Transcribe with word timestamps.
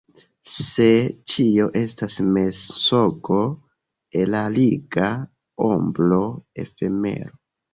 Se 0.51 0.85
ĉio 1.33 1.67
estas 1.81 2.15
mensogo, 2.37 3.37
erariga 4.23 5.13
ombro, 5.69 6.23
efemero. 6.67 7.39